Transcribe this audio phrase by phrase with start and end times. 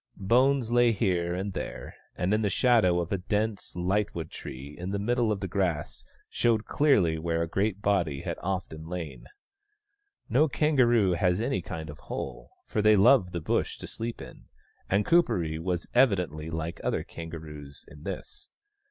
[0.17, 4.89] Bones lay here and there, and in the shadow of a dense lightwood tree in
[4.89, 9.25] the middle the grass showed clearly where a great body had often lain.
[10.27, 14.45] No kangaroo has any kind of hole, for they love the Bush to sleep in,
[14.89, 18.49] and Kuperee was evidently like other kangaroos in this.